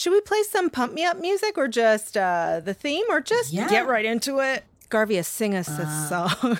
[0.00, 3.52] Should we play some pump me up music or just uh, the theme or just
[3.52, 3.68] Yeah.
[3.68, 4.64] get right into it?
[4.88, 6.58] Garvia, sing us this song.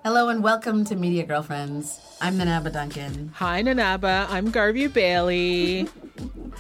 [0.03, 2.10] Hello and welcome to Media Girlfriends.
[2.21, 3.31] I'm Nana aba Duncan.
[3.35, 4.27] Hi, Nana aba.
[4.29, 5.87] I'm Garvia Bailey.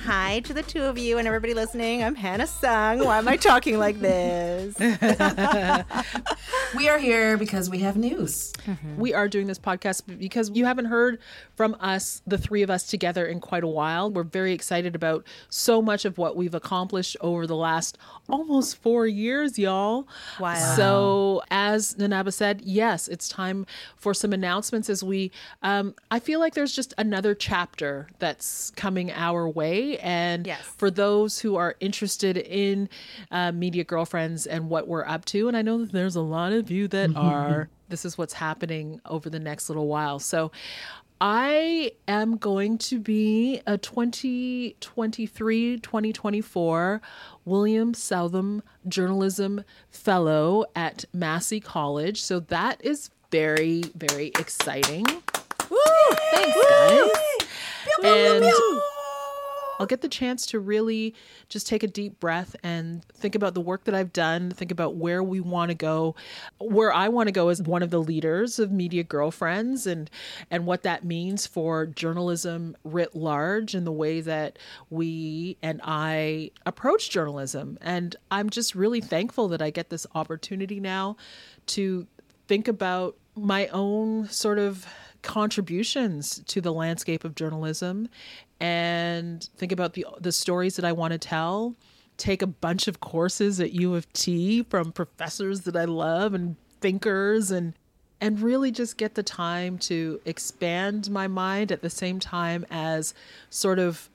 [0.05, 2.03] Hi to the two of you and everybody listening.
[2.03, 3.05] I'm Hannah Sung.
[3.05, 4.75] Why am I talking like this?
[6.75, 8.53] We are here because we have news.
[8.97, 11.19] we are doing this podcast because you haven't heard
[11.55, 14.09] from us, the three of us together, in quite a while.
[14.09, 17.97] We're very excited about so much of what we've accomplished over the last
[18.29, 20.07] almost four years, y'all.
[20.39, 20.55] Wow.
[20.75, 23.65] So, as Nana aba said, yes, it's time
[23.97, 25.31] for some announcements as we,
[25.63, 29.90] um, I feel like there's just another chapter that's coming our way.
[29.99, 30.61] And Yes.
[30.77, 32.89] for those who are interested in
[33.31, 36.53] uh, Media Girlfriends and what we're up to, and I know that there's a lot
[36.53, 40.19] of you that are, this is what's happening over the next little while.
[40.19, 40.51] So
[41.23, 47.01] I am going to be a 2023 2024
[47.45, 52.19] William Southam Journalism Fellow at Massey College.
[52.21, 55.05] So that is very, very exciting.
[55.69, 55.77] Woo!
[56.31, 57.09] Thanks, guys.
[58.03, 58.43] And
[59.81, 61.15] I'll get the chance to really
[61.49, 64.93] just take a deep breath and think about the work that I've done, think about
[64.93, 66.13] where we want to go,
[66.59, 70.07] where I want to go as one of the leaders of Media Girlfriends and
[70.51, 74.59] and what that means for journalism writ large and the way that
[74.91, 77.79] we and I approach journalism.
[77.81, 81.17] And I'm just really thankful that I get this opportunity now
[81.67, 82.05] to
[82.47, 84.85] think about my own sort of
[85.23, 88.09] contributions to the landscape of journalism
[88.61, 91.75] and think about the the stories that I want to tell.
[92.17, 96.55] Take a bunch of courses at U of T from professors that I love and
[96.79, 97.73] thinkers and
[98.21, 103.15] and really just get the time to expand my mind at the same time as
[103.49, 104.10] sort of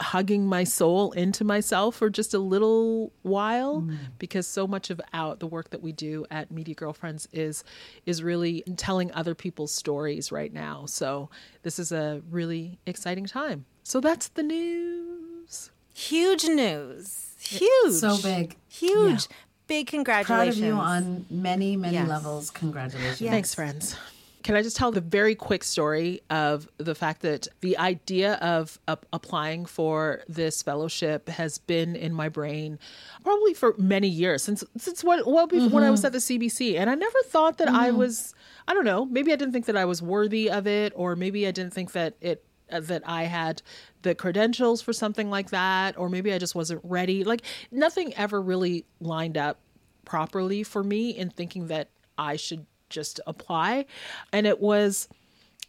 [0.00, 3.96] hugging my soul into myself for just a little while mm.
[4.18, 7.64] because so much of out the work that we do at media girlfriends is
[8.06, 11.28] is really telling other people's stories right now so
[11.62, 17.34] this is a really exciting time so that's the news Huge news.
[17.38, 17.92] Huge.
[17.92, 18.56] So big.
[18.68, 19.28] Huge.
[19.66, 20.58] Big congratulations Proud congratulations.
[20.58, 22.08] of you on many, many Yes.
[22.08, 22.50] levels.
[22.50, 23.20] Congratulations.
[23.20, 23.30] Yes.
[23.30, 23.96] Thanks, friends.
[24.42, 28.78] Can I just tell the very quick story of the fact that the idea of
[28.88, 32.78] uh, applying for this fellowship has been in my brain
[33.22, 36.78] probably for many years since since what well before when I was at the CBC,
[36.78, 38.34] and I never thought that I was
[38.66, 41.46] I don't know maybe I didn't think that I was worthy of it, or maybe
[41.46, 43.62] I didn't think that it uh, that I had
[44.02, 47.24] the credentials for something like that, or maybe I just wasn't ready.
[47.24, 49.58] Like nothing ever really lined up
[50.04, 53.86] properly for me in thinking that I should just apply.
[54.32, 55.08] And it was,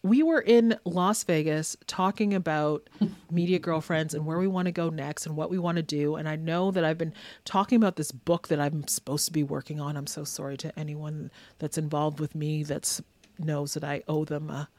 [0.03, 2.89] we were in Las Vegas talking about
[3.31, 6.15] media girlfriends and where we want to go next and what we want to do.
[6.15, 7.13] And I know that I've been
[7.45, 9.95] talking about this book that I'm supposed to be working on.
[9.95, 13.01] I'm so sorry to anyone that's involved with me that's
[13.39, 14.69] knows that I owe them a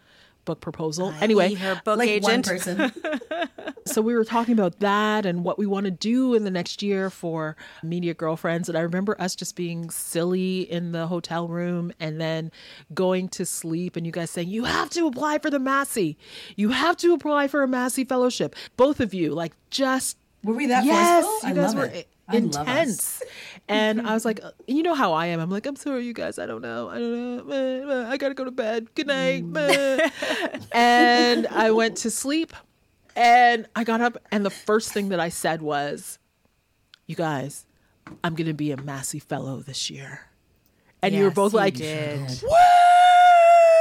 [0.45, 1.15] book proposal.
[1.21, 2.25] Anyway, her book Like agent.
[2.25, 2.93] one person.
[3.87, 6.83] so we were talking about that and what we want to do in the next
[6.83, 11.93] year for media girlfriends and i remember us just being silly in the hotel room
[11.99, 12.51] and then
[12.95, 16.17] going to sleep and you guys saying you have to apply for the massey
[16.57, 20.67] you have to apply for a massey fellowship both of you like just Were we
[20.67, 21.49] that yes forceful?
[21.49, 22.09] you I guys love were it.
[22.33, 22.61] I love us.
[22.69, 23.23] intense.
[23.69, 25.41] And i was like uh, you know how i am.
[25.41, 26.39] I'm like i'm sorry you guys.
[26.39, 26.89] I don't know.
[26.89, 28.07] I don't know.
[28.09, 28.95] I gotta go to bed.
[28.95, 29.45] Good night.
[29.45, 29.57] Mm.
[29.57, 32.53] eh." and i went to sleep
[33.15, 36.19] and i got up and the first thing that i said was
[37.07, 37.67] you guys
[38.25, 40.21] i'm gonna be a massey fellow this year.
[41.05, 42.43] And you were both you like did.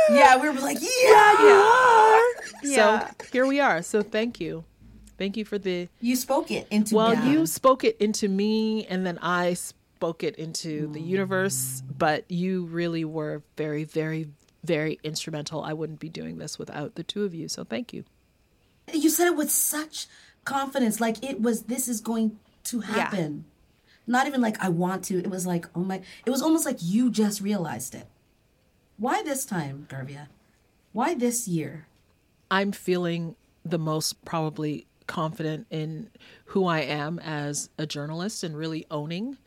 [0.09, 1.41] Yeah, we were like, yeah.
[1.41, 2.21] you are.
[2.63, 3.07] Yeah.
[3.09, 3.81] so here we are.
[3.81, 4.63] So thank you
[5.21, 7.31] thank you for the You spoke it into Well, being.
[7.31, 11.83] you spoke it into me, and then I spoke it into the universe.
[11.95, 14.29] But you really were very, very,
[14.63, 15.63] very instrumental.
[15.63, 17.47] I wouldn't be doing this without the two of you.
[17.47, 18.03] So thank you.
[18.91, 20.07] You said it with such
[20.43, 21.63] confidence, like it was.
[21.63, 23.45] This is going to happen.
[24.07, 25.19] Not even like I want to.
[25.19, 26.01] It was like, oh my.
[26.25, 28.07] It was almost like you just realized it.
[28.97, 30.29] Why this time, Garvia?
[30.93, 31.87] Why this year?
[32.49, 36.09] I'm feeling the most probably confident in
[36.45, 39.37] who I am as a journalist and really owning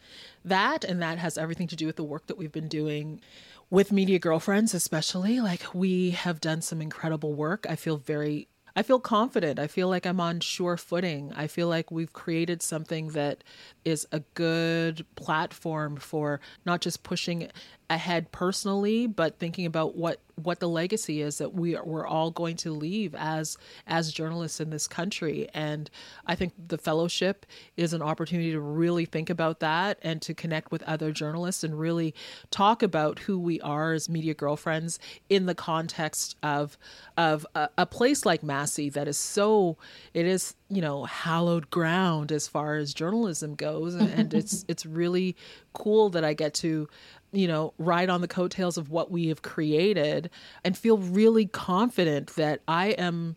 [0.44, 0.84] that.
[0.84, 3.22] And that has everything to do with the work that we've been doing
[3.70, 7.66] with Media Girlfriends, especially, like we have done some incredible work.
[7.68, 8.46] I feel very
[8.76, 9.60] I feel confident.
[9.60, 11.32] I feel like I'm on sure footing.
[11.36, 13.44] I feel like we've created something that
[13.84, 17.48] is a good platform for not just pushing
[17.88, 22.30] ahead personally, but thinking about what what the legacy is that we are, we're all
[22.30, 25.48] going to leave as as journalists in this country.
[25.54, 25.90] And
[26.26, 27.46] I think the fellowship
[27.76, 31.78] is an opportunity to really think about that and to connect with other journalists and
[31.78, 32.14] really
[32.50, 34.98] talk about who we are as media girlfriends
[35.28, 36.76] in the context of
[37.16, 39.76] of a, a place like Massey that is so
[40.12, 44.84] it is you know hallowed ground as far as journalism goes and, and it's it's
[44.84, 45.36] really
[45.72, 46.88] cool that I get to
[47.34, 50.30] you know, ride on the coattails of what we have created
[50.64, 53.36] and feel really confident that I am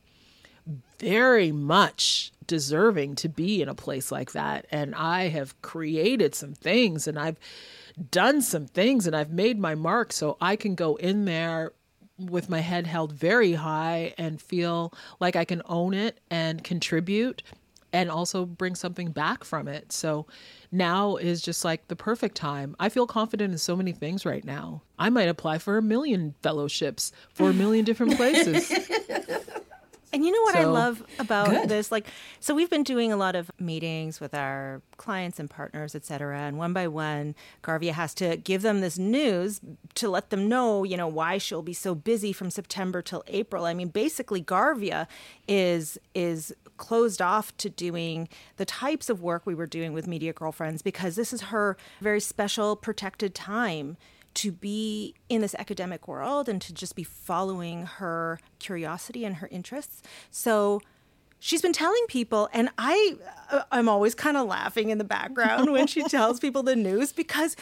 [0.99, 4.65] very much deserving to be in a place like that.
[4.71, 7.39] And I have created some things and I've
[8.11, 11.73] done some things and I've made my mark so I can go in there
[12.17, 17.43] with my head held very high and feel like I can own it and contribute
[17.93, 19.91] and also bring something back from it.
[19.91, 20.27] So
[20.71, 22.75] now is just like the perfect time.
[22.79, 24.81] I feel confident in so many things right now.
[24.99, 28.71] I might apply for a million fellowships for a million different places.
[30.13, 31.69] And you know what So- I love about Good.
[31.69, 31.91] this?
[31.91, 32.07] Like,
[32.39, 36.39] so we've been doing a lot of meetings with our clients and partners, et cetera.
[36.39, 39.59] And one by one, Garvia has to give them this news
[39.95, 43.65] to let them know, you know, why she'll be so busy from September till April.
[43.65, 45.07] I mean, basically, Garvia
[45.47, 50.31] is is closed off to doing the types of work we were doing with Media
[50.31, 53.97] Girlfriends because this is her very special protected time
[54.37, 59.47] to be in this academic world and to just be following her curiosity and her
[59.51, 60.03] interests.
[60.29, 60.79] So
[61.39, 63.15] she's been telling people and I
[63.51, 67.11] uh, I'm always kind of laughing in the background when she tells people the news
[67.11, 67.55] because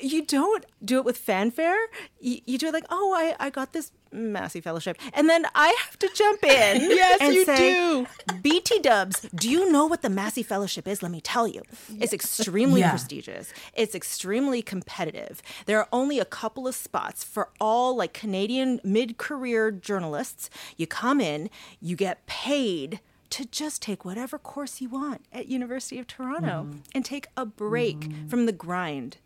[0.00, 1.78] you don't do it with fanfare.
[2.20, 5.76] You, you do it like, "Oh, I I got this Massey fellowship." And then I
[5.84, 8.06] have to jump in Yes, and you say, do.
[8.42, 11.02] BT Dubs, do you know what the Massey Fellowship is?
[11.02, 11.62] Let me tell you.
[12.00, 12.90] It's extremely Yeah.
[12.90, 13.52] prestigious.
[13.74, 15.42] It's extremely competitive.
[15.66, 20.50] There are only a couple of spots for all like Canadian mid-career journalists.
[20.76, 25.98] You come in, you get paid to just take whatever course you want at University
[25.98, 26.78] of Toronto mm-hmm.
[26.94, 28.28] and take a break mm-hmm.
[28.28, 29.18] from the grind.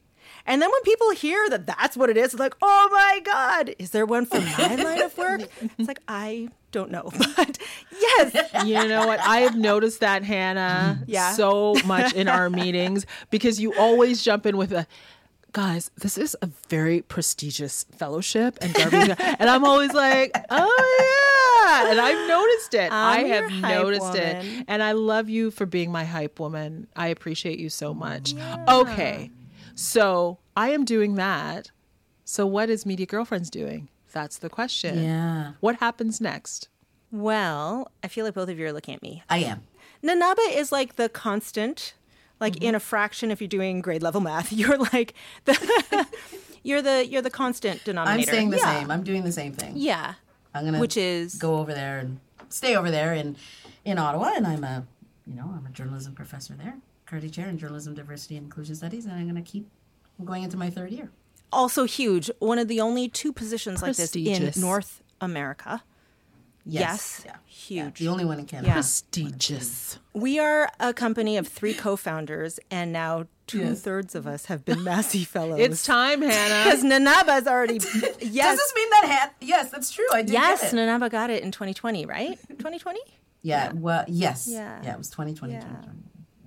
[0.50, 3.74] And then when people hear that that's what it is, it's like, oh my God,
[3.78, 5.42] is there one for my line of work?
[5.78, 7.10] It's like, I don't know.
[7.36, 7.58] But
[8.00, 9.20] yes, You know what?
[9.20, 11.32] I have noticed that, Hannah, Yeah.
[11.32, 14.86] so much in our meetings because you always jump in with a
[15.52, 21.06] guys, this is a very prestigious fellowship and Darby and I'm always like, oh
[21.64, 21.90] yeah.
[21.90, 22.92] And I've noticed it.
[22.92, 24.22] I'm I have noticed woman.
[24.46, 24.64] it.
[24.68, 26.86] And I love you for being my hype woman.
[26.96, 28.34] I appreciate you so much.
[28.68, 29.30] Okay.
[29.80, 31.70] So I am doing that.
[32.26, 33.88] So what is Media Girlfriends doing?
[34.12, 35.02] That's the question.
[35.02, 35.52] Yeah.
[35.60, 36.68] What happens next?
[37.10, 39.22] Well, I feel like both of you are looking at me.
[39.30, 39.62] I am.
[40.02, 41.94] Nana aba is like the constant,
[42.40, 42.64] like mm-hmm.
[42.66, 43.30] in a fraction.
[43.30, 45.14] If you're doing grade level math, you're like
[45.46, 46.06] the
[46.62, 48.20] you're the you're the constant denominator.
[48.20, 48.36] I'm denominator.
[48.36, 48.80] saying the yeah.
[48.80, 48.90] same.
[48.90, 49.72] I'm doing the same thing.
[49.76, 50.14] Yeah,
[50.54, 53.36] I'm gonna which is go over there and stay over there in
[53.84, 54.86] in Ottawa, and I'm a
[55.26, 56.76] you know I'm a journalism professor there,
[57.10, 59.68] Carty Chair in Journalism Diversity and Inclusion Studies, and I'm gonna keep
[60.24, 61.10] going into my third year.
[61.52, 62.30] also huge.
[62.38, 65.82] One of the only two positions like this in North America.
[66.64, 67.36] Yes, Yeah.
[67.46, 68.00] huge.
[68.00, 68.68] Yeah, the only one in Canada.
[68.68, 68.74] Yeah.
[68.74, 69.98] Prestigious.
[70.12, 74.84] We are a company of three co-founders, and now two thirds of us have been
[74.84, 75.58] Massey Fellows.
[75.58, 76.64] It's time, Hannah.
[76.70, 77.82] because Nana aba's already yes.
[77.90, 79.34] Does this mean that hat?
[79.40, 80.06] Yes, that's true.
[80.12, 80.76] I did Yes, get it.
[80.76, 82.38] Nana aba got it in 2020, right?
[82.48, 83.00] 2020?
[83.42, 83.72] Yeah.
[83.72, 84.46] Well, yes.
[84.48, 84.80] Yeah.
[84.84, 84.92] Yeah.
[84.92, 85.54] It was 2020.
[85.54, 85.60] Yeah.
[85.60, 85.98] 2020.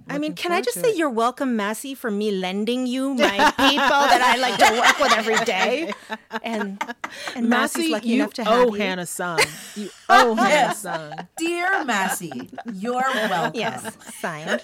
[0.09, 0.97] I mean, can I just say it.
[0.97, 5.17] you're welcome, Massey, for me lending you my people that I like to work with
[5.17, 5.93] every day,
[6.43, 6.81] and
[7.35, 8.81] and Massey's Massey, lucky you enough to have owe you.
[8.81, 9.39] Hannah Sung.
[9.75, 10.79] You owe Hannah Yes.
[10.81, 11.13] Sung.
[11.37, 13.59] Dear Massey, you're welcome.
[13.59, 14.61] Yes, signed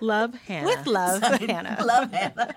[0.00, 0.66] Love Hannah.
[0.66, 1.78] with love, Hannah.
[1.84, 2.54] Love Hannah.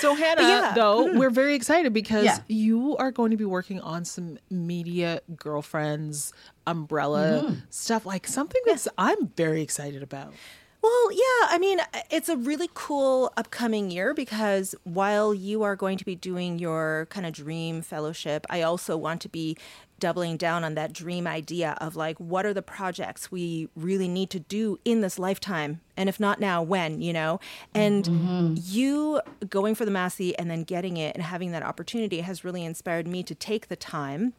[0.00, 0.72] So Hannah, yeah.
[0.74, 1.18] though, mm-hmm.
[1.18, 2.38] we're very excited because Yeah.
[2.48, 6.32] you are going to be working on some media girlfriends
[6.66, 7.54] umbrella mm-hmm.
[7.70, 10.34] stuff, like something that's I'm very excited about.
[10.82, 11.78] Well, yeah, I mean,
[12.10, 17.06] it's a really cool upcoming year because while you are going to be doing your
[17.08, 19.56] kind of dream fellowship, I also want to be
[20.00, 24.28] doubling down on that dream idea of like, what are the projects we really need
[24.30, 25.80] to do in this lifetime?
[25.96, 27.38] And if not now, when, you know?
[27.72, 28.54] And mm-hmm.
[28.56, 32.64] you going for the Massey and then getting it and having that opportunity has really
[32.64, 34.32] inspired me to take the time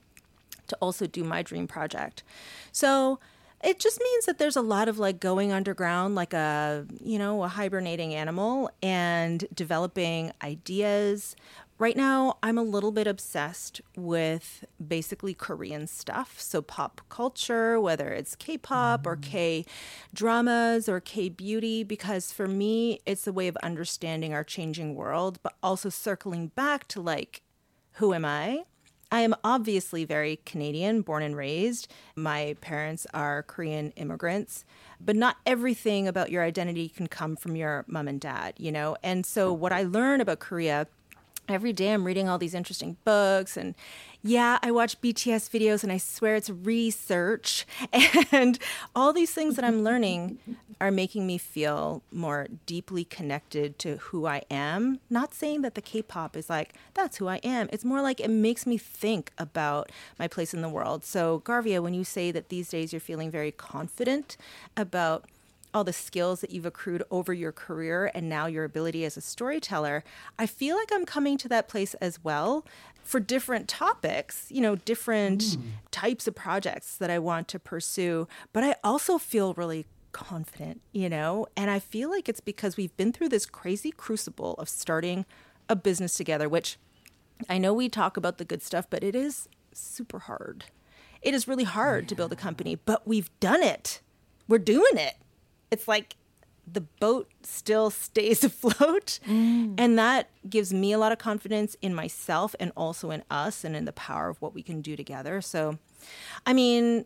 [0.67, 2.23] to also do my dream project.
[2.73, 3.19] So
[3.63, 7.43] it just means that there's a lot of like going underground like a you know
[7.43, 11.35] a hibernating animal and developing ideas
[11.79, 16.39] right now I'm a little bit obsessed with basically Korean stuff.
[16.39, 19.21] So pop culture, whether it's K-pop or mm.
[19.21, 19.65] K
[20.13, 25.39] dramas or K beauty because for me it's a way of understanding our changing world,
[25.43, 27.41] but also circling back to like
[27.97, 28.63] who am I?
[29.13, 31.87] I am obviously very Canadian, born and raised.
[32.15, 34.65] My parents are Korean immigrants,
[34.99, 38.97] but not everything about your identity can come from your mom and dad, you know?
[39.03, 40.87] And so what I learn about Korea
[41.47, 43.75] every day I'm reading all these interesting books and
[44.25, 47.65] yeah, I watch BTS videos and I swear it's research
[48.31, 48.57] and
[48.95, 50.37] all these things that I'm learning
[50.79, 54.99] are making me feel more deeply connected to who I am.
[55.09, 57.67] Not saying that the K-pop is like that's who I am.
[57.73, 61.03] It's more like it makes me think about my place in the world.
[61.03, 64.37] So Garvia, when you say that these days you're feeling very confident
[64.77, 65.25] about
[65.73, 69.21] all the skills that you've accrued over your career and now your ability as a
[69.21, 70.03] storyteller,
[70.37, 72.65] I feel like I'm coming to that place as well
[73.03, 75.61] for different topics, you know, different mm.
[75.91, 78.27] types of projects that I want to pursue.
[78.53, 82.95] But I also feel really confident, you know, and I feel like it's because we've
[82.95, 85.25] been through this crazy crucible of starting
[85.67, 86.77] a business together, which
[87.49, 90.65] I know we talk about the good stuff, but it is super hard.
[91.21, 92.09] It is really hard yeah.
[92.09, 94.01] to build a company, but we've done it.
[94.47, 95.15] We're doing it
[95.73, 96.15] it's like
[96.71, 99.19] the boat still stays afloat.
[99.27, 99.75] Mm.
[99.77, 103.75] And that gives me a lot of confidence in myself and also in us and
[103.75, 105.41] in the power of what we can do together.
[105.41, 105.77] So,
[106.45, 107.05] I mean,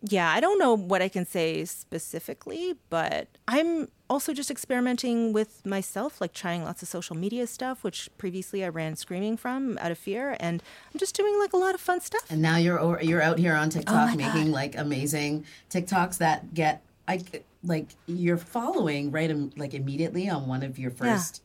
[0.00, 5.66] yeah, I don't know what I can say specifically, but I'm also just experimenting with
[5.66, 9.90] myself, like trying lots of social media stuff, which previously I ran screaming from out
[9.90, 10.62] of fear, and
[10.92, 12.22] I'm just doing like a lot of fun stuff.
[12.30, 14.54] And now you're you're out here on TikTok oh making God.
[14.54, 17.20] like amazing TikToks that get I
[17.62, 21.42] like your following right like immediately on one of your first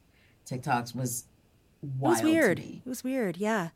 [0.50, 0.58] yeah.
[0.58, 1.26] TikToks was
[2.00, 2.20] wild.
[2.20, 2.60] It was weird.
[2.60, 3.38] It was weird.
[3.38, 3.70] Yeah.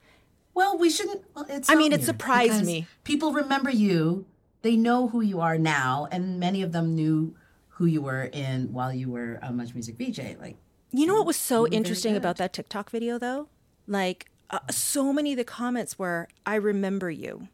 [0.53, 1.24] Well, we shouldn't.
[1.36, 1.70] Well, it's.
[1.70, 2.88] I mean, it surprised me.
[3.03, 4.25] People remember you.
[4.63, 7.36] They know who you are now, and many of them knew
[7.70, 10.39] who you were in while you were a Much Music VJ.
[10.41, 10.58] Like,
[10.91, 13.50] you know what was so interesting about that TikTok video, though?
[13.86, 17.50] Like, uh, so many of the comments were, "I remember you,"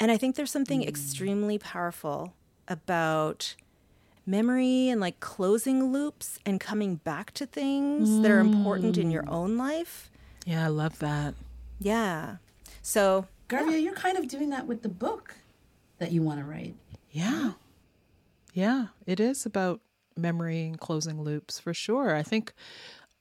[0.00, 0.88] and I think there's something mm.
[0.88, 2.32] extremely powerful
[2.66, 3.54] about
[4.30, 8.22] memory and like closing loops and coming back to things mm.
[8.22, 10.10] that are important in your own life.
[10.46, 11.34] Yeah, I love that.
[11.78, 12.36] Yeah.
[12.82, 13.76] So, Garvia, yeah.
[13.78, 15.34] you're kind of doing that with the book
[15.98, 16.74] that you want to write.
[17.10, 17.52] Yeah.
[18.54, 19.80] Yeah, it is about
[20.16, 22.14] memory and closing loops for sure.
[22.14, 22.52] I think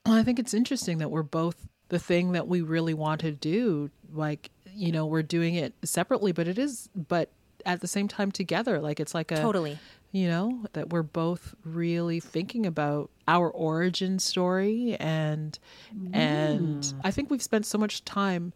[0.05, 3.89] I think it's interesting that we're both the thing that we really want to do
[4.11, 7.31] like you know we're doing it separately but it is but
[7.65, 9.77] at the same time together like it's like a totally
[10.11, 15.59] you know, that we're both really thinking about our origin story and
[15.95, 16.15] mm.
[16.15, 18.53] and I think we've spent so much time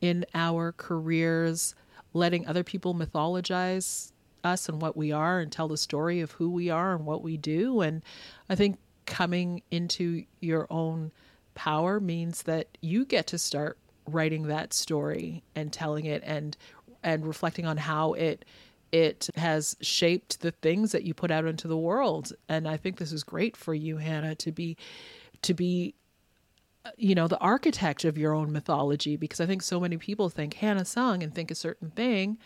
[0.00, 1.74] in our careers
[2.12, 4.10] letting other people mythologize
[4.42, 7.22] us and what we are and tell the story of who we are and what
[7.22, 8.02] we do and
[8.48, 11.12] I think coming into your own
[11.54, 16.56] power means that you get to start writing that story and telling it and
[17.02, 18.44] and reflecting on how it
[18.96, 22.32] it has shaped the things that you put out into the world.
[22.48, 24.76] And i think this is great for you hannah to be
[25.42, 25.94] to be
[26.96, 30.54] you know the architect of your own mythology because i think so many people think
[30.54, 32.38] hannah sung and think a certain thing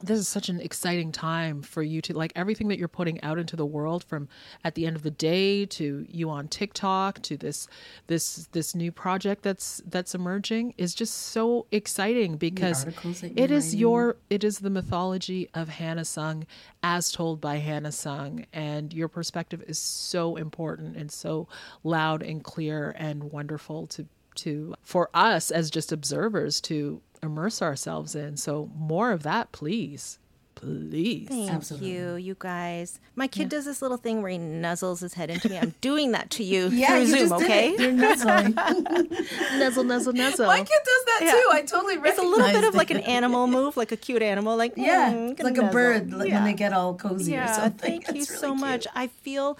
[0.00, 3.38] this is such an exciting time for you to like everything that you're putting out
[3.38, 4.28] into the world from
[4.64, 7.66] at the end of the day to you on TikTok to this
[8.06, 13.80] this this new project that's that's emerging is just so exciting because it is writing.
[13.80, 16.46] your it is the mythology of Hannah Sung
[16.82, 21.48] as told by Hannah Sung and your perspective is so important and so
[21.84, 28.14] loud and clear and wonderful to to for us as just observers to immerse ourselves
[28.14, 28.36] in.
[28.36, 30.18] So more of that, please.
[30.56, 31.28] Please.
[31.28, 31.92] Thank Absolutely.
[31.92, 32.98] you, you guys.
[33.14, 33.48] My kid yeah.
[33.48, 35.58] does this little thing where he nuzzles his head into me.
[35.58, 37.76] I'm doing that to you yeah, through you Zoom, okay?
[37.78, 38.54] You're nuzzling.
[39.58, 40.46] nuzzle, nuzzle, nuzzle.
[40.46, 41.30] My kid does that yeah.
[41.32, 41.48] too.
[41.52, 44.22] I totally recognize It's a little bit of like an animal move, like a cute
[44.22, 45.68] animal, like yeah, mm, like nuzzle.
[45.68, 46.16] a bird yeah.
[46.16, 47.90] when they get all cozy yeah, or something.
[47.90, 48.60] Thank That's you really so cute.
[48.60, 48.86] much.
[48.94, 49.58] I feel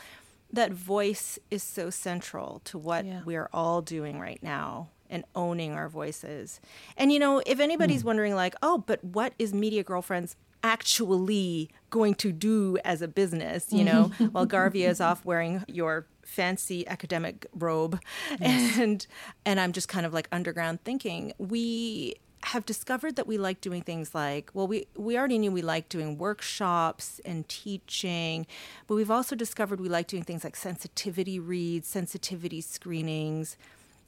[0.51, 5.89] that voice is so central to what we're all doing right now and owning our
[5.89, 6.61] voices.
[6.97, 8.07] And you know, if anybody's mm.
[8.07, 13.73] wondering like, "Oh, but what is Media Girlfriends actually going to do as a business?"
[13.73, 18.01] You know, while Garvia is off wearing your fancy academic robe
[18.41, 18.79] yes.
[18.79, 19.07] and
[19.45, 23.83] and I'm just kind of like underground thinking, we have discovered that we like doing
[23.83, 28.47] things like well we we already knew we liked doing workshops and teaching
[28.87, 33.57] but we've also discovered we like doing things like sensitivity reads sensitivity screenings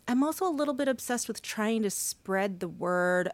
[0.08, 3.28] I'm also a little bit obsessed with trying to spread the word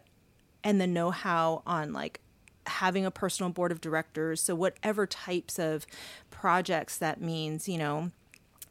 [0.61, 2.19] and the know how on like
[2.67, 4.41] having a personal board of directors.
[4.41, 5.87] So, whatever types of
[6.31, 8.11] projects that means, you know,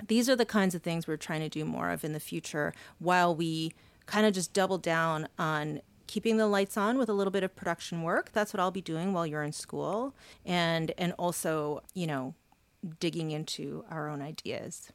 [0.07, 2.75] these are the kinds of things we're trying to do more of in the future
[2.99, 3.73] while we
[4.05, 7.57] kind of just double down on keeping the lights on with a little bit of
[7.57, 8.33] production work.
[8.33, 10.15] That's what I'll be doing while you're in school.
[10.45, 12.35] And and also, you know,
[13.01, 14.93] digging into our own ideas.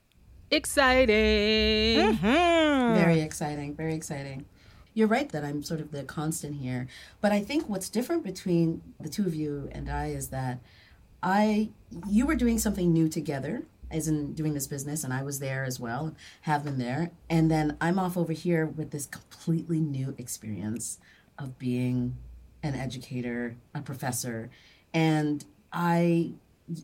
[0.51, 2.15] Exciting.
[2.15, 2.95] Mm-hmm.
[2.95, 3.75] Very exciting.
[3.75, 4.45] Very exciting.
[4.93, 6.87] You're right that I'm sort of the constant here.
[7.21, 10.59] But I think what's different between the two of you and I is that
[11.21, 11.69] I
[12.07, 15.63] you were doing something new together as in doing this business and I was there
[15.63, 17.11] as well, have been there.
[17.29, 20.99] And then I'm off over here with this completely new experience
[21.37, 22.17] of being
[22.61, 24.49] an educator, a professor.
[24.93, 26.33] And I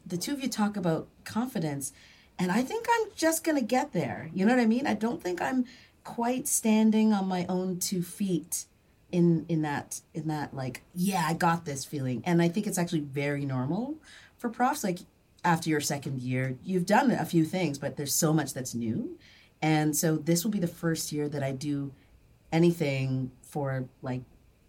[0.06, 1.94] the two of you talk about confidence
[2.38, 4.30] and I think I'm just going to get there.
[4.34, 4.88] You know what I mean?
[4.88, 5.66] I don't think I'm
[6.04, 8.66] quite standing on my own two feet
[9.12, 12.22] in in that in that like yeah i got this feeling.
[12.26, 13.96] And i think it's actually very normal
[14.38, 14.84] for profs.
[14.84, 15.00] Like
[15.44, 19.18] after your second year you've done a few things but there's so much that's new.
[19.62, 21.92] And so this will be the first year that i do
[22.52, 24.22] anything for like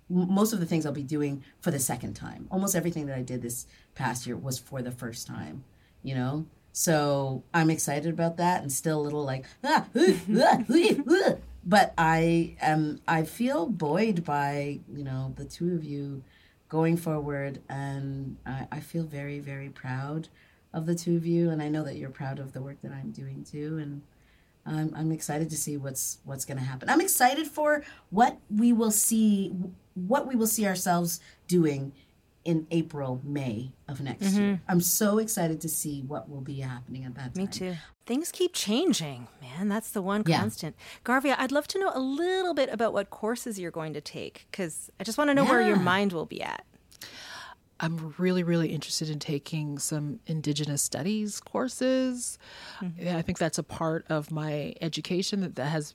[0.09, 2.47] most of the things i'll be doing for the second time.
[2.51, 5.65] Almost everything that i did this past year was for the first time
[6.03, 6.47] you know
[6.79, 9.87] so I'm excited about that and still a little like, ah,
[11.65, 16.23] but I am, I feel buoyed by, you know, the two of you
[16.69, 17.63] going forward.
[17.71, 20.29] And I, I feel very, very proud
[20.75, 21.49] of the two of you.
[21.49, 23.79] And I know that you're proud of the work that I'm doing too.
[23.79, 24.03] And
[24.67, 26.91] I'm, I'm excited to see what's, what's going to happen.
[26.91, 29.55] I'm excited for what we will see,
[29.95, 31.95] what we will see ourselves doing
[32.47, 34.41] in April, May of next mm-hmm.
[34.41, 34.61] year.
[34.69, 37.45] I'm so excited to see what will be happening at that time.
[37.45, 37.75] Me too.
[38.07, 39.69] Things keep changing, man.
[39.69, 40.77] That's the one constant.
[40.79, 40.99] Yeah.
[41.05, 44.47] Garvia, I'd love to know a little bit about what courses you're going to take
[44.51, 45.51] because I just want to know yeah.
[45.51, 46.65] where your mind will be at.
[47.81, 52.39] I'm really, really interested in taking some Indigenous studies courses.
[52.81, 53.17] Mm-hmm.
[53.17, 55.95] I think that's a part of my education that, that has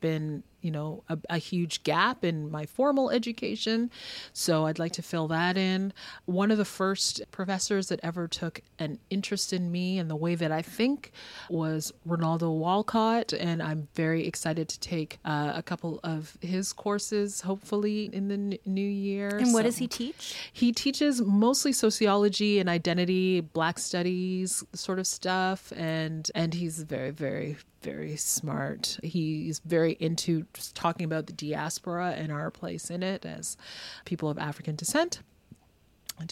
[0.00, 3.90] been you know a, a, huge gap in my formal education.
[4.32, 5.92] So i'd like to fill that in.
[6.26, 10.34] One of the first professors that ever took an interest in me and the way
[10.34, 11.12] that i think
[11.48, 13.32] was Rinaldo Walcott.
[13.32, 18.34] And i'm very excited to take uh, a couple of his courses hopefully in the
[18.34, 19.28] n- new year.
[19.28, 20.36] And what so does he teach?
[20.52, 25.72] he teaches mostly sociology and identity black studies sort of stuff.
[25.76, 28.98] And and he's very very very smart.
[29.02, 33.56] He's very into just talking about the diaspora and our place in it as
[34.04, 35.20] people of African descent.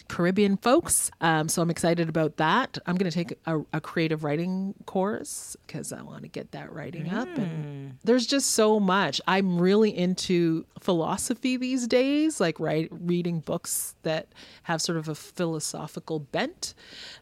[0.07, 1.11] Caribbean folks.
[1.21, 2.77] Um, so I'm excited about that.
[2.85, 6.73] I'm going to take a, a, creative writing course because I want to get that
[6.73, 7.13] writing mm.
[7.13, 7.27] up.
[7.37, 7.95] And mm.
[8.03, 9.21] there's just so much.
[9.27, 14.27] I'm really into philosophy these days, like write, reading books that
[14.63, 16.73] have sort of a philosophical bent.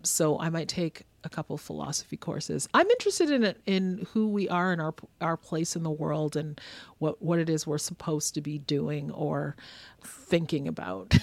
[0.03, 2.69] So I might take a couple philosophy courses.
[2.73, 6.61] I'm interested in in who we are and our our place in the world and
[6.99, 9.55] what what it is we're supposed to be doing or
[10.01, 11.15] thinking about.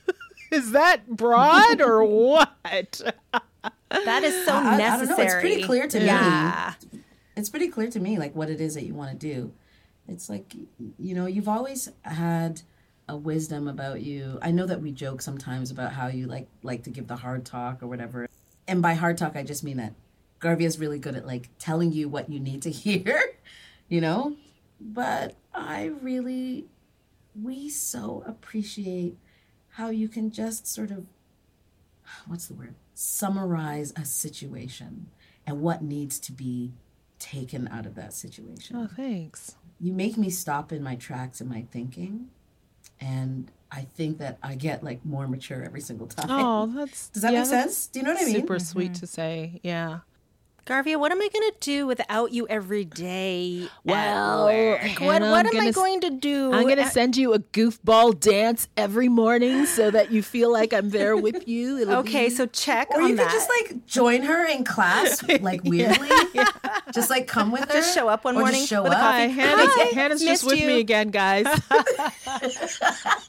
[0.50, 3.00] is that broad or what?
[3.90, 5.20] that is so I, necessary.
[5.20, 6.74] I it's pretty clear to yeah.
[6.92, 7.00] me.
[7.36, 9.52] It's pretty clear to me like what it is that you want to do.
[10.08, 10.54] It's like
[10.98, 12.62] you know, you've always had
[13.08, 14.38] a wisdom about you.
[14.40, 17.44] I know that we joke sometimes about how you like like to give the hard
[17.44, 18.26] talk or whatever
[18.70, 19.94] and by hard talk, I just mean that
[20.38, 23.20] Garvia is really good at like telling you what you need to hear,
[23.88, 24.36] you know?
[24.80, 26.66] But I really,
[27.34, 29.18] we so appreciate
[29.70, 31.06] how you can just sort of,
[32.28, 32.76] what's the word?
[32.94, 35.08] Summarize a situation
[35.44, 36.72] and what needs to be
[37.18, 38.76] taken out of that situation.
[38.76, 39.56] Oh, thanks.
[39.80, 42.28] You make me stop in my tracks in my thinking.
[43.00, 46.26] And I think that I get like more mature every single time.
[46.30, 47.86] Oh, that's does that yeah, make sense?
[47.86, 48.34] Do you know what I mean?
[48.34, 49.00] Super sweet mm-hmm.
[49.00, 49.60] to say.
[49.62, 50.00] Yeah.
[50.66, 53.68] Garvia, what am I going to do without you every day?
[53.84, 56.52] Well, what, what am I going to do?
[56.52, 60.72] I'm going to send you a goofball dance every morning so that you feel like
[60.72, 61.78] I'm there with you.
[61.78, 62.34] It'll okay, be...
[62.34, 63.28] so check or on you that.
[63.28, 66.08] could just like join her in class, like weirdly.
[66.34, 66.46] yeah.
[66.92, 67.72] Just like come with her.
[67.72, 68.58] Just show up one or morning.
[68.58, 68.92] Just show up.
[68.92, 70.66] Hi, Hannah's, Hi, Hannah's just with you.
[70.66, 71.46] me again, guys.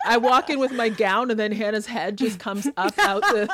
[0.03, 3.47] I walk in with my gown, and then Hannah's head just comes up out the.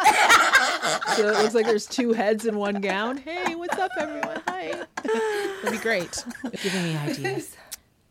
[1.17, 3.17] so it looks like there's two heads in one gown.
[3.17, 4.41] Hey, what's What's up, everyone?
[4.47, 4.85] Hi.
[5.03, 6.23] That'd be great.
[6.63, 7.57] Giving me ideas.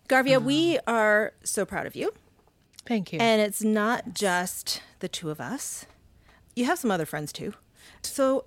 [0.06, 2.12] Garvia, we um, are so proud of you.
[2.84, 3.18] Thank you.
[3.20, 5.86] And it's not just the two of us.
[6.54, 7.54] You have some other friends too.
[8.02, 8.44] So,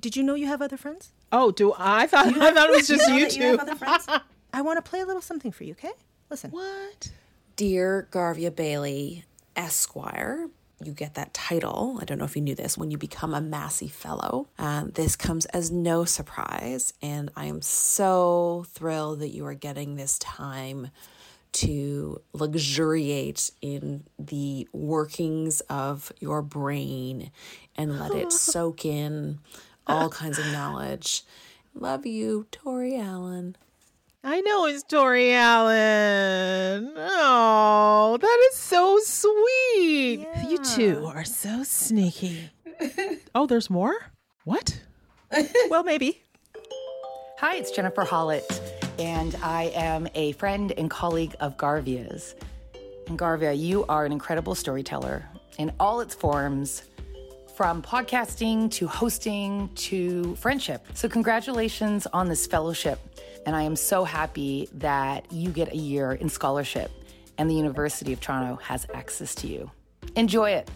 [0.00, 1.12] did you know you have other friends?
[1.30, 3.58] Oh, do I, I thought I thought it was just you, you two.
[4.52, 5.92] I want to play a little something for you, okay?
[6.28, 6.50] Listen.
[6.50, 7.12] What?
[7.54, 10.50] Dear Garvia Bailey, Esquire,
[10.82, 11.98] you get that title.
[12.00, 14.48] I don't know if you knew this when you become a Massey Fellow.
[14.58, 19.96] Um, this comes as no surprise, and I am so thrilled that you are getting
[19.96, 20.90] this time
[21.52, 27.30] to luxuriate in the workings of your brain
[27.76, 29.38] and let it soak in
[29.86, 31.22] all kinds of knowledge.
[31.74, 33.56] Love you, Tori Allen.
[34.28, 36.92] I know it's Tori Allen.
[36.96, 40.22] Oh, that is so sweet.
[40.22, 40.48] Yeah.
[40.48, 42.50] You two are so sneaky.
[43.36, 43.94] oh, there's more?
[44.42, 44.80] What?
[45.70, 46.24] well, maybe.
[47.38, 48.42] Hi, it's Jennifer Hollett,
[48.98, 52.34] and I am a friend and colleague of Garvia's.
[53.06, 55.24] And Garvia, you are an incredible storyteller
[55.56, 56.82] in all its forms
[57.56, 60.86] from podcasting to hosting to friendship.
[60.92, 63.00] So, congratulations on this fellowship.
[63.46, 66.90] And I am so happy that you get a year in scholarship
[67.38, 69.70] and the University of Toronto has access to you.
[70.16, 70.70] Enjoy it.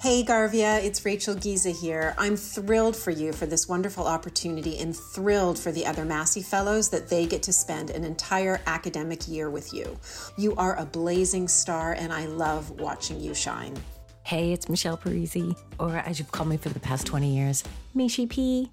[0.00, 2.14] Hey Garvia, it's Rachel Giese here.
[2.16, 6.88] I'm thrilled for you for this wonderful opportunity and thrilled for the other Massey Fellows
[6.88, 9.98] that they get to spend an entire academic year with you.
[10.38, 13.76] You are a blazing star and I love watching you shine.
[14.30, 17.64] Hey, it's Michelle Parise, or as you've called me for the past 20 years,
[17.96, 18.70] Mishi P.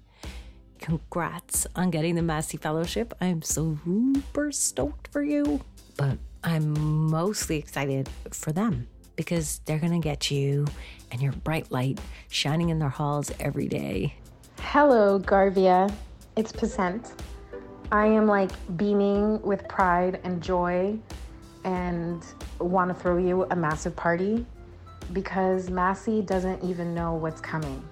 [0.78, 3.12] Congrats on getting the Massey Fellowship.
[3.20, 5.60] I'm super stoked for you.
[5.96, 10.64] But I'm mostly excited for them because they're going to get you
[11.10, 11.98] and your bright light
[12.30, 14.14] shining in their halls every day.
[14.60, 15.92] Hello, Garvia.
[16.36, 17.10] It's Pacinthe.
[17.90, 20.96] I am like beaming with pride and joy
[21.64, 22.24] and
[22.60, 24.46] want to throw you a massive party
[25.12, 27.82] because Massey doesn't even know what's coming.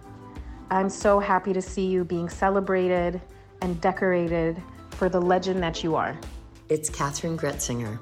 [0.71, 3.21] I'm so happy to see you being celebrated
[3.63, 6.19] and decorated for the legend that you are.
[6.69, 7.99] It's Kathryn Gretsinger.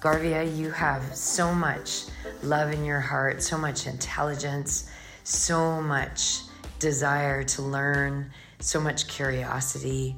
[0.00, 2.04] Garvia, you have so much
[2.42, 4.90] love in your heart, so much intelligence,
[5.24, 6.42] so much
[6.78, 8.30] desire to learn,
[8.60, 10.14] so much curiosity.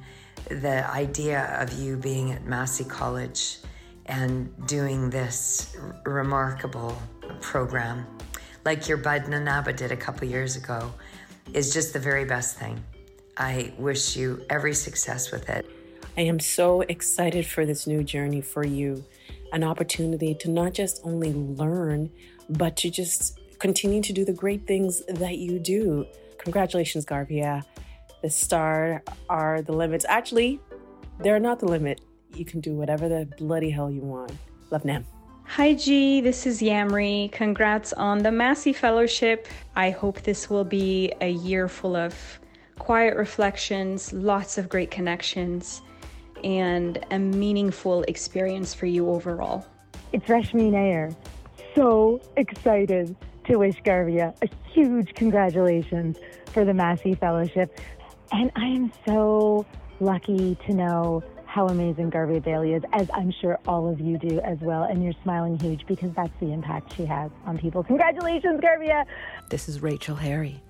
[0.51, 3.59] The idea of you being at Massey College
[4.07, 7.01] and doing this remarkable
[7.41, 8.07] program,
[8.69, 10.93] like your Bud Nana aba did a couple years ago,
[11.55, 12.79] is just the very best thing.
[13.39, 15.65] I wish you every success with it.
[16.19, 19.03] I am so excited for this new journey for you.
[19.55, 22.11] An opportunity to not just only learn,
[22.51, 26.05] but to just continue to do the great things that you do.
[26.37, 27.65] Congratulations, Garvia.
[28.21, 30.05] The star are the limits.
[30.07, 30.61] Actually,
[31.21, 32.03] they're not the limit.
[32.35, 34.33] You can do whatever the bloody hell you want.
[34.71, 35.07] Love Nam.
[35.53, 37.33] Hi G, this is Yamri.
[37.33, 39.49] Congrats on the Massey Fellowship.
[39.75, 42.15] I hope this will be a year full of
[42.79, 45.81] quiet reflections, lots of great connections,
[46.45, 49.67] and a meaningful experience for you overall.
[50.13, 51.17] It's Reshmi Nair.
[51.75, 56.19] So excited to wish Garvia a huge congratulations
[56.53, 57.81] for the Massey Fellowship.
[58.33, 59.65] And I am so
[59.99, 61.25] lucky to know
[61.59, 64.85] how amazing Garvia Bailey is, as I'm sure all of you do as well.
[64.85, 67.83] And you're smiling huge because that's the impact she has on people.
[67.83, 69.05] Congratulations, Garvia!
[69.51, 70.63] This is Rachel Harry.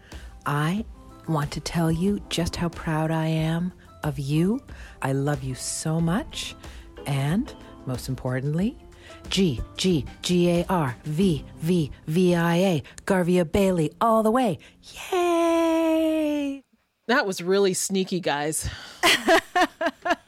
[0.46, 0.86] I
[1.28, 3.70] want to tell you just how proud I am
[4.02, 4.60] of you.
[5.02, 6.54] I love you so much.
[7.04, 8.78] And most importantly,
[9.28, 14.58] G, G, G A R, V, V, V I A, Garvia Bailey, all the way.
[15.12, 16.62] Yay!
[17.08, 18.70] That was really sneaky, guys.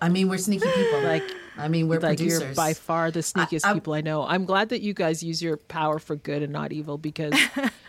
[0.00, 1.00] I mean, we're sneaky people.
[1.10, 1.24] Like,
[1.56, 2.40] I mean, we're like producers.
[2.40, 4.22] You're by far the sneakiest I, I, people I know.
[4.24, 7.34] I'm glad that you guys use your power for good and not evil because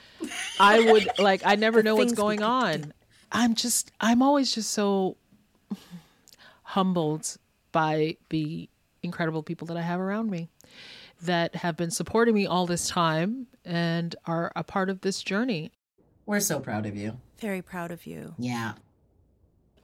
[0.60, 2.94] I would like I never know what's going on.
[3.32, 5.18] I'm just I'm always just so
[6.64, 7.38] humbled
[7.72, 8.70] by the
[9.04, 10.50] incredible people that I have around me
[11.22, 15.72] that have been supporting me all this time and are a part of this journey.
[16.26, 17.18] We're so proud of you.
[17.40, 18.34] Very proud of you.
[18.38, 18.74] Yeah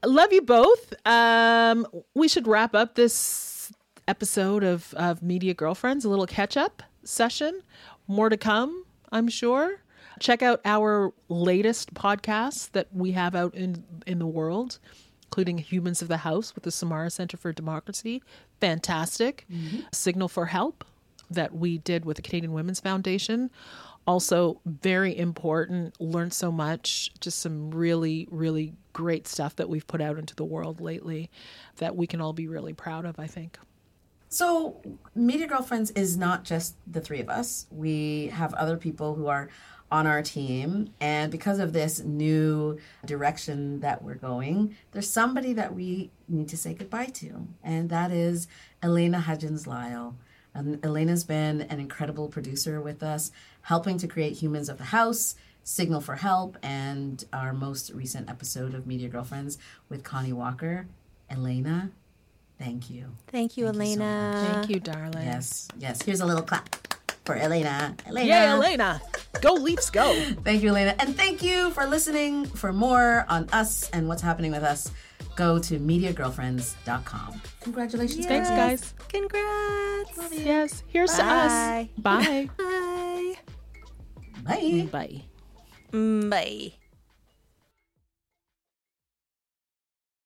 [0.06, 0.94] love you both.
[1.06, 3.72] Um, we should wrap up this
[4.08, 7.62] episode of, of Media Girlfriends, a little catch up session.
[8.08, 9.82] More to come, I'm sure.
[10.20, 14.80] Check out our latest podcasts that we have out in, in the world,
[15.26, 18.24] including Humans of the House with the Samara Center for Democracy.
[18.60, 19.46] Fantastic.
[19.52, 19.82] Mm-hmm.
[19.92, 20.84] Signal for Help
[21.30, 23.52] that we did with the Canadian Women's Foundation
[24.08, 30.02] also very important learned so much just some really really great stuff that we've put
[30.02, 31.30] out into the world lately
[31.76, 33.60] that we can all be really proud of i think
[34.30, 34.82] so
[35.14, 39.50] media girlfriends is not just the three of us we have other people who are
[39.92, 40.94] on our team.
[41.00, 46.58] And because of this new direction that we're going, there's somebody that we need to
[46.58, 48.48] say goodbye to, and that is
[48.84, 50.16] Elena Hudgins Lyle.
[50.54, 53.32] And Elena's been an incredible producer with us,
[53.68, 58.74] helping to create Humans of the House, Signal for Help, and our most recent episode
[58.74, 59.58] of Media Girlfriends
[59.90, 60.88] with Connie Walker.
[61.30, 61.92] Elena,
[62.58, 63.08] thank you.
[63.28, 64.48] Thank you, Elena.
[64.50, 65.26] Thank you, darling.
[65.26, 66.02] Yes, yes.
[66.02, 66.78] Here's a little clap
[67.26, 67.94] for Elena.
[68.06, 68.26] Elena.
[68.26, 69.02] Yay, Elena.
[69.42, 70.14] Go Leafs, go.
[70.46, 70.96] Thank you, Elena.
[71.00, 72.46] And thank you for listening.
[72.46, 74.90] For more on us and what's happening with us,
[75.36, 77.42] go to MediaGirlfriends.com.
[77.60, 78.26] Congratulations.
[78.26, 78.94] Thanks, guys.
[79.10, 80.32] Congrats.
[80.32, 80.84] Yes.
[80.88, 81.52] Here's to us.
[81.98, 82.50] Bye.
[82.58, 83.04] Bye.
[84.48, 84.88] Bye.
[84.92, 85.22] Bye.
[86.30, 86.74] Bye.